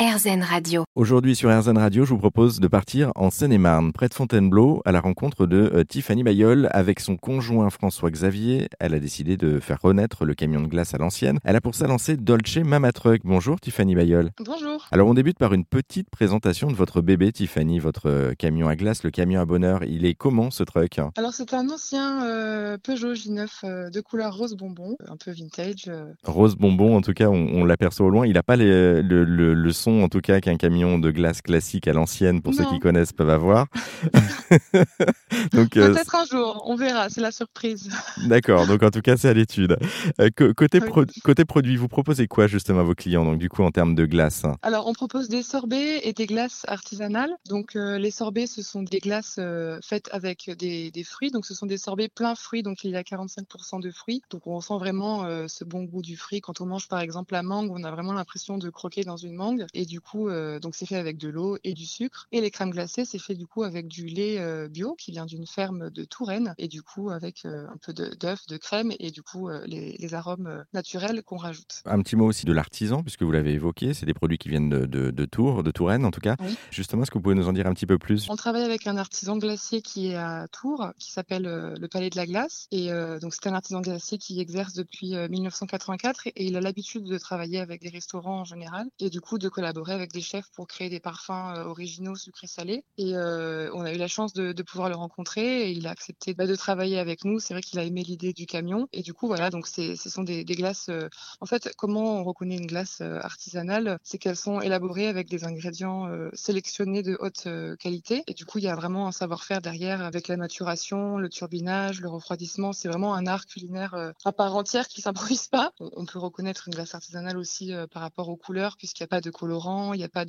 RZN 0.00 0.42
Radio. 0.42 0.84
Aujourd'hui 0.94 1.36
sur 1.36 1.50
RZN 1.50 1.76
Radio, 1.76 2.06
je 2.06 2.10
vous 2.14 2.18
propose 2.18 2.58
de 2.58 2.66
partir 2.68 3.12
en 3.16 3.28
Seine-et-Marne, 3.28 3.92
près 3.92 4.08
de 4.08 4.14
Fontainebleau, 4.14 4.80
à 4.86 4.92
la 4.92 5.00
rencontre 5.02 5.44
de 5.46 5.70
euh, 5.74 5.84
Tiffany 5.84 6.22
Bayol 6.24 6.70
avec 6.72 7.00
son 7.00 7.18
conjoint 7.18 7.68
François 7.68 8.10
Xavier. 8.10 8.68
Elle 8.78 8.94
a 8.94 8.98
décidé 8.98 9.36
de 9.36 9.60
faire 9.60 9.76
renaître 9.82 10.24
le 10.24 10.32
camion 10.32 10.62
de 10.62 10.68
glace 10.68 10.94
à 10.94 10.98
l'ancienne. 10.98 11.38
Elle 11.44 11.54
a 11.54 11.60
pour 11.60 11.74
ça 11.74 11.86
lancé 11.86 12.16
Dolce 12.16 12.56
Mama 12.64 12.92
Truck. 12.92 13.20
Bonjour 13.24 13.60
Tiffany 13.60 13.94
Bayol. 13.94 14.30
Bonjour. 14.42 14.86
Alors 14.90 15.06
on 15.06 15.12
débute 15.12 15.38
par 15.38 15.52
une 15.52 15.66
petite 15.66 16.08
présentation 16.08 16.68
de 16.70 16.74
votre 16.76 17.02
bébé 17.02 17.30
Tiffany, 17.30 17.78
votre 17.78 18.08
euh, 18.08 18.32
camion 18.32 18.68
à 18.68 18.76
glace, 18.76 19.02
le 19.04 19.10
camion 19.10 19.42
à 19.42 19.44
bonheur. 19.44 19.84
Il 19.84 20.06
est 20.06 20.14
comment 20.14 20.50
ce 20.50 20.62
truck? 20.64 20.98
Alors 21.18 21.34
c'est 21.34 21.52
un 21.52 21.68
ancien 21.68 22.24
euh, 22.24 22.78
Peugeot 22.82 23.12
J9 23.12 23.48
euh, 23.64 23.90
de 23.90 24.00
couleur 24.00 24.34
rose 24.34 24.56
bonbon, 24.56 24.96
un 25.06 25.16
peu 25.18 25.30
vintage. 25.30 25.88
euh. 25.88 26.06
Rose 26.24 26.56
bonbon, 26.56 26.96
en 26.96 27.02
tout 27.02 27.12
cas, 27.12 27.28
on, 27.28 27.34
on 27.52 27.66
l'aperçoit 27.66 28.06
au 28.06 28.10
loin. 28.10 28.26
Il 28.26 28.32
n'a 28.32 28.42
pas 28.42 28.56
les- 28.56 29.02
le, 29.02 29.24
le- 29.24 29.52
le 29.52 29.72
son, 29.72 29.89
en 30.02 30.08
tout 30.08 30.20
cas, 30.20 30.40
qu'un 30.40 30.56
camion 30.56 30.98
de 30.98 31.10
glace 31.10 31.42
classique 31.42 31.88
à 31.88 31.92
l'ancienne, 31.92 32.40
pour 32.42 32.54
ceux 32.54 32.64
qui 32.64 32.78
connaissent, 32.78 33.12
peuvent 33.12 33.30
avoir. 33.30 33.66
Donc, 35.52 35.76
euh, 35.76 35.92
Peut-être 35.92 36.14
un 36.14 36.24
jour, 36.24 36.62
on 36.66 36.76
verra, 36.76 37.08
c'est 37.08 37.20
la 37.20 37.30
surprise. 37.30 37.88
D'accord, 38.28 38.66
donc 38.66 38.82
en 38.82 38.90
tout 38.90 39.00
cas, 39.00 39.16
c'est 39.16 39.28
à 39.28 39.32
l'étude. 39.32 39.76
Euh, 40.20 40.28
co- 40.36 40.52
côté, 40.54 40.80
Oui. 40.82 40.88
pro- 40.88 41.04
côté 41.24 41.44
produit, 41.44 41.76
vous 41.76 41.88
proposez 41.88 42.26
quoi 42.26 42.46
justement 42.46 42.80
à 42.80 42.82
vos 42.82 42.94
clients, 42.94 43.24
donc 43.24 43.38
du 43.38 43.48
coup, 43.48 43.62
en 43.62 43.70
termes 43.70 43.94
de 43.94 44.06
glace? 44.06 44.42
Alors 44.62 44.86
on 44.86 44.92
propose 44.92 45.28
des 45.28 45.42
sorbets 45.42 46.00
et 46.02 46.12
des 46.12 46.26
glaces 46.26 46.64
artisanales. 46.68 47.30
Donc 47.48 47.76
euh, 47.76 47.98
les 47.98 48.10
sorbets, 48.10 48.46
ce 48.46 48.62
sont 48.62 48.82
des 48.82 48.98
glaces 48.98 49.38
faites 49.82 50.08
avec 50.12 50.50
des, 50.58 50.90
des 50.90 51.04
fruits. 51.04 51.30
Donc 51.30 51.46
ce 51.46 51.54
sont 51.54 51.66
des 51.66 51.78
sorbets 51.78 52.08
plein 52.08 52.34
fruits, 52.34 52.62
donc 52.62 52.84
il 52.84 52.90
y 52.90 52.96
a 52.96 53.02
45% 53.02 53.80
de 53.80 53.90
fruits. 53.90 54.22
Donc 54.30 54.46
on 54.46 54.60
sent 54.60 54.78
vraiment 54.78 55.24
ce 55.48 55.64
bon 55.64 55.84
goût 55.84 56.02
du 56.02 56.16
fruit. 56.16 56.40
Quand 56.40 56.60
on 56.60 56.66
mange 56.66 56.88
par 56.88 57.00
exemple 57.00 57.32
la 57.34 57.42
mangue, 57.42 57.70
on 57.70 57.84
a 57.84 57.90
vraiment 57.90 58.12
l'impression 58.12 58.58
de 58.58 58.68
croquer 58.70 59.02
dans 59.04 59.16
une 59.16 59.34
mangue. 59.34 59.66
Et 59.74 59.79
du 59.86 60.00
coup, 60.00 60.28
euh, 60.28 60.58
donc 60.60 60.74
c'est 60.74 60.86
fait 60.86 60.96
avec 60.96 61.18
de 61.18 61.28
l'eau 61.28 61.58
et 61.64 61.74
du 61.74 61.86
sucre. 61.86 62.26
Et 62.32 62.40
les 62.40 62.50
crèmes 62.50 62.70
glacées, 62.70 63.04
c'est 63.04 63.18
fait 63.18 63.34
du 63.34 63.46
coup 63.46 63.62
avec 63.62 63.88
du 63.88 64.06
lait 64.06 64.38
euh, 64.38 64.68
bio 64.68 64.94
qui 64.94 65.10
vient 65.12 65.26
d'une 65.26 65.46
ferme 65.46 65.90
de 65.90 66.04
Touraine. 66.04 66.54
Et 66.58 66.68
du 66.68 66.82
coup 66.82 67.10
avec 67.10 67.44
euh, 67.44 67.66
un 67.68 67.76
peu 67.78 67.92
de- 67.92 68.14
d'œuf, 68.18 68.46
de, 68.46 68.56
crème 68.56 68.92
et 68.98 69.10
du 69.10 69.22
coup 69.22 69.48
les, 69.66 69.96
les 69.98 70.14
arômes 70.14 70.64
naturels 70.74 71.22
qu'on 71.22 71.36
rajoute. 71.36 71.82
Un 71.86 72.00
petit 72.02 72.16
mot 72.16 72.26
aussi 72.26 72.44
de 72.46 72.52
l'artisan, 72.52 73.02
puisque 73.02 73.22
vous 73.22 73.32
l'avez 73.32 73.52
évoqué, 73.52 73.94
c'est 73.94 74.06
des 74.06 74.14
produits 74.14 74.38
qui 74.38 74.48
viennent 74.48 74.68
de, 74.68 74.86
de, 74.86 75.10
de 75.10 75.24
Tours, 75.24 75.62
de 75.62 75.70
Touraine 75.70 76.04
en 76.04 76.10
tout 76.10 76.20
cas. 76.20 76.36
Oui. 76.40 76.56
Justement, 76.70 77.02
est-ce 77.02 77.10
que 77.10 77.18
vous 77.18 77.22
pouvez 77.22 77.34
nous 77.34 77.48
en 77.48 77.52
dire 77.52 77.66
un 77.66 77.72
petit 77.74 77.86
peu 77.86 77.98
plus? 77.98 78.26
On 78.28 78.36
travaille 78.36 78.64
avec 78.64 78.86
un 78.86 78.96
artisan 78.96 79.36
glacier 79.38 79.80
qui 79.82 80.08
est 80.08 80.16
à 80.16 80.46
Tours, 80.48 80.88
qui 80.98 81.10
s'appelle 81.12 81.42
le 81.42 81.88
Palais 81.88 82.10
de 82.10 82.16
la 82.16 82.26
Glace. 82.26 82.66
Et 82.70 82.92
euh, 82.92 83.18
donc 83.18 83.34
c'est 83.34 83.46
un 83.46 83.54
artisan 83.54 83.80
glacier 83.80 84.18
qui 84.18 84.40
exerce 84.40 84.74
depuis 84.74 85.14
euh, 85.14 85.28
1984 85.28 86.26
et, 86.26 86.30
et 86.36 86.46
il 86.46 86.56
a 86.56 86.60
l'habitude 86.60 87.04
de 87.04 87.18
travailler 87.18 87.60
avec 87.60 87.80
des 87.82 87.88
restaurants 87.88 88.40
en 88.40 88.44
général 88.44 88.86
et 89.00 89.10
du 89.10 89.20
coup 89.20 89.38
de 89.38 89.48
collaborer 89.60 89.92
avec 89.92 90.10
des 90.12 90.22
chefs 90.22 90.50
pour 90.54 90.66
créer 90.66 90.88
des 90.88 91.00
parfums 91.00 91.52
euh, 91.54 91.64
originaux 91.64 92.16
sucrés 92.16 92.46
salés. 92.46 92.82
Et 92.96 93.14
euh, 93.14 93.70
on 93.74 93.82
a 93.82 93.92
eu 93.92 93.98
la 93.98 94.08
chance 94.08 94.32
de, 94.32 94.54
pouvoir 94.62 94.88
le 94.88 94.96
rencontrer 94.96 95.68
et 95.68 95.72
il 95.72 95.86
a 95.86 95.90
accepté 95.90 96.32
bah, 96.32 96.46
de 96.46 96.54
travailler 96.54 96.98
avec 96.98 97.26
nous. 97.26 97.40
C'est 97.40 97.52
vrai 97.52 97.60
qu'il 97.60 97.78
a 97.78 97.84
aimé 97.84 98.02
l'idée 98.02 98.32
du 98.32 98.46
camion 98.46 98.88
et 98.92 99.02
du 99.02 99.12
coup 99.12 99.26
voilà 99.26 99.50
donc 99.50 99.66
ce 99.66 99.94
sont 99.96 100.22
des, 100.22 100.44
glaces. 100.44 100.88
euh, 100.88 101.08
en 101.40 101.46
fait 101.46 101.72
comment 101.76 102.20
on 102.20 102.24
reconnaît 102.24 102.56
une 102.56 102.66
glace 102.66 103.02
artisanale, 103.02 103.98
c'est 104.02 104.16
qu'elles 104.16 104.36
sont 104.36 104.60
élaborées 104.60 105.08
avec 105.08 105.28
des 105.28 105.44
ingrédients 105.44 106.08
sélectionnés 106.32 107.02
de 107.02 107.16
haute 107.20 107.48
qualité. 107.78 108.22
Et 108.26 108.34
du 108.34 108.44
coup, 108.44 108.58
il 108.58 108.64
y 108.64 108.68
a 108.68 108.74
vraiment 108.74 109.06
un 109.06 109.12
savoir-faire 109.12 109.60
derrière 109.60 110.02
avec 110.02 110.28
la 110.28 110.36
maturation, 110.36 111.18
le 111.18 111.28
turbinage, 111.28 112.00
le 112.00 112.08
refroidissement. 112.08 112.72
C'est 112.72 112.88
vraiment 112.88 113.14
un 113.14 113.26
art 113.26 113.46
culinaire 113.46 114.12
à 114.24 114.32
part 114.32 114.56
entière 114.56 114.88
qui 114.88 115.00
s'improvise 115.00 115.48
pas. 115.48 115.72
On 115.80 116.04
peut 116.06 116.18
reconnaître 116.18 116.68
une 116.68 116.74
glace 116.74 116.94
artisanale 116.94 117.36
aussi 117.36 117.72
par 117.92 118.02
rapport 118.02 118.28
aux 118.28 118.36
couleurs, 118.36 118.76
puisqu'il 118.76 119.02
n'y 119.02 119.06
a 119.06 119.08
pas 119.08 119.20
de 119.20 119.30
colorant, 119.30 119.49
il 119.94 119.98
n'y 119.98 120.04
a 120.04 120.08
pas 120.08 120.24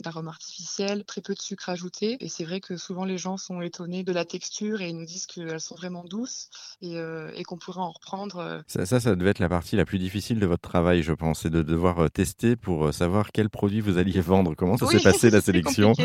d'arôme 0.00 0.28
artificiel, 0.28 1.04
très 1.04 1.20
peu 1.20 1.34
de 1.34 1.40
sucre 1.40 1.68
ajouté. 1.68 2.16
Et 2.20 2.28
c'est 2.28 2.44
vrai 2.44 2.60
que 2.60 2.76
souvent 2.76 3.04
les 3.04 3.18
gens 3.18 3.36
sont 3.36 3.60
étonnés 3.60 4.04
de 4.04 4.12
la 4.12 4.24
texture 4.24 4.80
et 4.80 4.88
ils 4.90 4.96
nous 4.96 5.04
disent 5.04 5.26
qu'elles 5.26 5.60
sont 5.60 5.74
vraiment 5.74 6.04
douces 6.04 6.48
et, 6.80 6.96
euh, 6.96 7.30
et 7.36 7.44
qu'on 7.44 7.56
pourrait 7.56 7.80
en 7.80 7.90
reprendre. 7.90 8.38
euh, 8.38 8.60
ça, 8.66 8.86
ça, 8.86 9.00
ça 9.00 9.14
devait 9.14 9.30
être 9.30 9.38
la 9.38 9.48
partie 9.48 9.76
la 9.76 9.84
plus 9.84 9.98
difficile 9.98 10.38
de 10.38 10.46
votre 10.46 10.68
travail, 10.68 11.02
je 11.02 11.12
pense, 11.12 11.40
c'est 11.40 11.50
de 11.50 11.62
devoir 11.62 12.00
euh, 12.00 12.08
tester 12.08 12.56
pour 12.56 12.92
savoir 12.92 13.32
quel 13.32 13.48
produit 13.50 13.80
vous 13.80 13.98
alliez 13.98 14.20
vendre. 14.20 14.54
Comment 14.54 14.76
ça 14.76 14.86
Oui, 14.86 14.98
s'est 14.98 15.10
passé 15.10 15.30
la 15.30 15.40
sélection. 15.40 15.92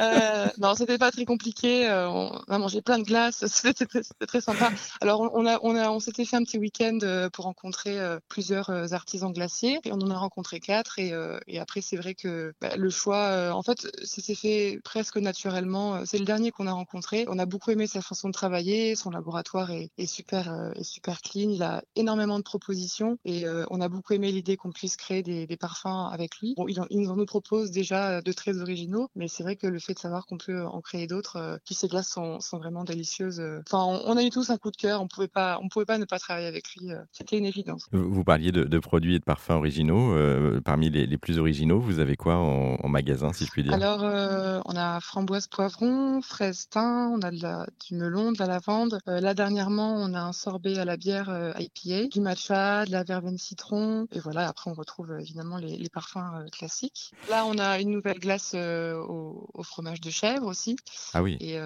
Euh, 0.00 0.46
non, 0.58 0.74
c'était 0.74 0.98
pas 0.98 1.10
très 1.10 1.24
compliqué. 1.24 1.88
on 1.88 2.30
a 2.48 2.58
mangé 2.58 2.82
plein 2.82 2.98
de 2.98 3.04
glaces. 3.04 3.44
C'était 3.46 3.86
très, 4.26 4.40
sympa. 4.40 4.70
Alors, 5.00 5.20
on 5.34 5.46
a, 5.46 5.58
on 5.62 5.74
a, 5.76 5.90
on 5.90 6.00
s'était 6.00 6.24
fait 6.24 6.36
un 6.36 6.42
petit 6.44 6.58
week-end 6.58 6.98
pour 7.32 7.44
rencontrer 7.44 7.98
plusieurs 8.28 8.70
artisans 8.92 9.32
glaciers. 9.32 9.78
Et 9.84 9.92
on 9.92 10.00
en 10.00 10.10
a 10.10 10.16
rencontré 10.16 10.60
quatre. 10.60 10.98
Et, 10.98 11.12
et 11.46 11.58
après, 11.58 11.80
c'est 11.80 11.96
vrai 11.96 12.14
que 12.14 12.54
bah, 12.60 12.76
le 12.76 12.90
choix, 12.90 13.26
euh, 13.28 13.50
en 13.50 13.62
fait, 13.62 13.88
ça 14.04 14.22
s'est 14.22 14.34
fait 14.34 14.80
presque 14.84 15.16
naturellement. 15.16 15.96
Euh, 15.96 16.02
C'est 16.06 16.18
le 16.18 16.24
dernier 16.24 16.50
qu'on 16.50 16.66
a 16.66 16.72
rencontré. 16.72 17.24
On 17.28 17.38
a 17.38 17.46
beaucoup 17.46 17.70
aimé 17.70 17.86
sa 17.86 18.00
façon 18.02 18.28
de 18.28 18.32
travailler. 18.32 18.94
Son 18.96 19.10
laboratoire 19.10 19.70
est, 19.70 19.90
super, 20.06 20.52
euh, 20.52 20.72
est 20.74 20.84
super 20.84 21.20
clean. 21.22 21.50
Il 21.50 21.62
a 21.62 21.82
énormément 21.96 22.38
de 22.38 22.44
propositions. 22.44 23.18
Et 23.24 23.46
euh, 23.46 23.64
on 23.70 23.80
a 23.80 23.88
beaucoup 23.88 24.12
aimé 24.14 24.32
l'idée 24.32 24.56
qu'on 24.56 24.72
puisse 24.72 24.96
créer 24.96 25.22
des, 25.22 25.46
parfums 25.56 26.08
avec 26.10 26.38
lui. 26.38 26.54
Bon, 26.56 26.66
il, 26.66 26.80
en- 26.80 26.86
en 27.12 27.16
nous 27.16 27.26
propose 27.26 27.70
déjà 27.70 28.20
de 28.22 28.32
très 28.32 28.58
originaux, 28.60 29.08
mais 29.14 29.28
c'est 29.28 29.42
vrai 29.42 29.56
que 29.56 29.66
le 29.66 29.78
fait 29.78 29.94
de 29.94 29.98
savoir 29.98 30.26
qu'on 30.26 30.38
peut 30.38 30.64
en 30.64 30.80
créer 30.80 31.06
d'autres, 31.06 31.36
euh, 31.36 31.56
puis 31.64 31.74
ces 31.74 31.88
glaces 31.88 32.08
sont, 32.08 32.38
vraiment 32.58 32.84
délicieuses. 32.84 33.40
euh. 33.40 33.60
Enfin, 33.70 33.84
on, 34.06 34.16
a 34.16 34.22
eu 34.22 34.30
tous 34.30 34.50
un 34.50 34.56
coup 34.56 34.70
de 34.70 34.76
cœur. 34.76 35.00
On 35.02 35.08
pouvait 35.08 35.28
pas, 35.28 35.58
on 35.62 35.68
pouvait 35.68 35.84
pas 35.84 35.98
ne 35.98 36.04
pas 36.04 36.18
travailler 36.18 36.46
avec 36.46 36.74
lui. 36.74 36.92
euh, 36.92 36.98
C'était 37.12 37.38
une 37.38 37.44
évidence. 37.46 37.86
Vous 37.92 38.24
parliez 38.24 38.52
de, 38.52 38.78
produits 38.78 39.14
et 39.16 39.18
de 39.18 39.24
parfums 39.24 39.52
originaux. 39.52 40.12
euh, 40.14 40.60
parmi 40.64 40.90
les, 40.90 41.11
les 41.12 41.18
plus 41.18 41.38
originaux, 41.38 41.78
vous 41.78 41.98
avez 41.98 42.16
quoi 42.16 42.36
en, 42.36 42.76
en 42.82 42.88
magasin, 42.88 43.32
si 43.34 43.44
je 43.44 43.50
puis 43.50 43.62
dire? 43.62 43.74
Alors, 43.74 44.02
euh, 44.02 44.60
on 44.64 44.74
a 44.76 44.98
framboise 45.00 45.46
poivron, 45.46 46.22
fraise 46.22 46.68
thym, 46.70 47.12
on 47.12 47.20
a 47.20 47.30
de 47.30 47.42
la, 47.42 47.66
du 47.86 47.94
melon, 47.96 48.32
de 48.32 48.38
la 48.38 48.46
lavande. 48.46 48.98
Euh, 49.08 49.20
là, 49.20 49.34
dernièrement, 49.34 49.94
on 49.96 50.14
a 50.14 50.20
un 50.20 50.32
sorbet 50.32 50.78
à 50.78 50.86
la 50.86 50.96
bière 50.96 51.28
euh, 51.28 51.52
IPA, 51.58 52.08
du 52.08 52.20
matcha, 52.20 52.86
de 52.86 52.92
la 52.92 53.04
verveine 53.04 53.36
citron. 53.36 54.06
Et 54.12 54.20
voilà, 54.20 54.48
après, 54.48 54.70
on 54.70 54.74
retrouve 54.74 55.10
euh, 55.12 55.18
évidemment 55.18 55.58
les, 55.58 55.76
les 55.76 55.88
parfums 55.90 56.46
classiques. 56.50 57.12
Là, 57.28 57.44
on 57.46 57.58
a 57.58 57.78
une 57.78 57.90
nouvelle 57.90 58.18
glace 58.18 58.54
au, 58.54 59.50
au 59.52 59.62
fromage 59.62 60.00
de 60.00 60.08
chèvre 60.08 60.46
aussi. 60.46 60.76
Ah 61.12 61.22
oui. 61.22 61.36
et 61.40 61.58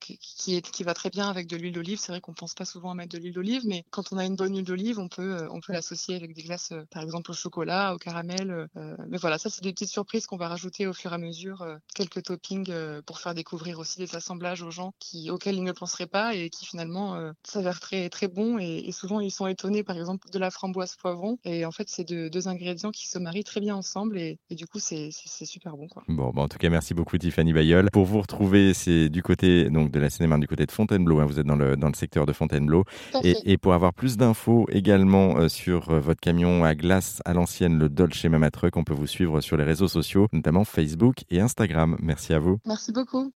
qui, 0.00 0.18
qui 0.18 0.56
est, 0.56 0.70
qui 0.70 0.84
va 0.84 0.94
très 0.94 1.10
bien 1.10 1.28
avec 1.28 1.46
de 1.46 1.56
l'huile 1.56 1.72
d'olive. 1.72 1.98
C'est 1.98 2.12
vrai 2.12 2.20
qu'on 2.20 2.34
pense 2.34 2.54
pas 2.54 2.64
souvent 2.64 2.90
à 2.90 2.94
mettre 2.94 3.12
de 3.14 3.18
l'huile 3.18 3.32
d'olive, 3.32 3.62
mais 3.66 3.84
quand 3.90 4.12
on 4.12 4.18
a 4.18 4.24
une 4.24 4.36
bonne 4.36 4.54
huile 4.54 4.64
d'olive, 4.64 4.98
on 4.98 5.08
peut, 5.08 5.36
euh, 5.36 5.48
on 5.50 5.60
peut 5.60 5.72
l'associer 5.72 6.16
avec 6.16 6.34
des 6.34 6.42
glaces, 6.42 6.72
euh, 6.72 6.84
par 6.90 7.02
exemple 7.02 7.30
au 7.30 7.34
chocolat, 7.34 7.94
au 7.94 7.98
caramel. 7.98 8.68
euh, 8.76 8.96
mais 9.08 9.18
voilà, 9.18 9.38
ça 9.38 9.50
c'est 9.50 9.62
des 9.62 9.72
petites 9.72 9.90
surprises 9.90 10.26
qu'on 10.26 10.36
va 10.36 10.48
rajouter 10.48 10.86
au 10.86 10.92
fur 10.92 11.12
et 11.12 11.14
à 11.14 11.18
mesure, 11.18 11.66
quelques 11.94 12.22
toppings 12.22 12.72
pour 13.06 13.20
faire 13.20 13.34
découvrir 13.34 13.78
aussi 13.78 13.98
des 13.98 14.14
assemblages 14.16 14.62
aux 14.62 14.70
gens 14.70 14.92
qui, 14.98 15.30
auxquels 15.30 15.56
ils 15.56 15.62
ne 15.64 15.72
penseraient 15.72 16.06
pas 16.06 16.34
et 16.34 16.50
qui 16.50 16.66
finalement 16.66 17.32
s'avèrent 17.42 17.80
très 17.80 18.08
très 18.08 18.28
bons 18.28 18.58
et, 18.58 18.82
et 18.86 18.92
souvent 18.92 19.20
ils 19.20 19.30
sont 19.30 19.46
étonnés, 19.46 19.82
par 19.82 19.96
exemple 19.96 20.28
de 20.30 20.38
la 20.38 20.50
framboise 20.50 20.96
poivron. 20.96 21.38
Et 21.44 21.64
en 21.64 21.72
fait, 21.72 21.88
c'est 21.88 22.04
de- 22.08 22.28
deux 22.28 22.48
ingrédients 22.48 22.90
qui 22.90 23.08
se 23.08 23.18
marient 23.18 23.44
très 23.44 23.60
bien 23.60 23.76
ensemble 23.76 24.18
et, 24.18 24.38
et 24.50 24.54
du 24.54 24.66
coup 24.66 24.78
c'est 24.78 25.10
super 25.10 25.76
bon 25.76 25.88
quoi. 25.88 26.02
Bon, 26.08 26.30
bah, 26.30 26.42
en 26.42 26.48
tout 26.48 26.58
cas, 26.58 26.70
merci 26.70 26.94
beaucoup 26.94 27.18
Tiffany 27.18 27.52
Bayol. 27.52 27.88
Pour 27.92 28.04
vous 28.04 28.20
retrouver, 28.20 28.74
c'est 28.74 29.08
du 29.08 29.22
côté 29.22 29.63
donc 29.70 29.90
de 29.90 30.00
la 30.00 30.10
cinéma 30.10 30.38
du 30.38 30.46
côté 30.46 30.66
de 30.66 30.72
Fontainebleau. 30.72 31.20
hein, 31.20 31.26
vous 31.26 31.38
êtes 31.38 31.46
dans 31.46 31.56
le, 31.56 31.76
dans 31.76 31.88
le 31.88 31.94
secteur 31.94 32.26
de 32.26 32.32
Fontainebleau. 32.32 32.84
Et 33.22 33.58
pour 33.58 33.74
avoir 33.74 33.92
plus 33.92 34.16
d'infos 34.16 34.66
également 34.70 35.36
euh, 35.38 35.48
sur 35.48 35.90
euh, 35.90 36.00
votre 36.00 36.20
camion 36.20 36.64
à 36.64 36.74
glace 36.74 37.20
à 37.24 37.32
l'ancienne, 37.34 37.78
le 37.78 37.88
Dolce 37.88 38.24
Mama 38.24 38.50
Truck, 38.50 38.76
on 38.76 38.84
peut 38.84 38.94
vous 38.94 39.06
suivre 39.06 39.40
sur 39.40 39.56
les 39.56 39.64
réseaux 39.64 39.88
sociaux, 39.88 40.28
notamment 40.32 40.64
Facebook 40.64 41.24
et 41.30 41.40
Instagram. 41.40 41.96
Merci 42.00 42.34
à 42.34 42.38
vous. 42.38 42.58
Merci 42.66 42.92
beaucoup. 42.92 43.32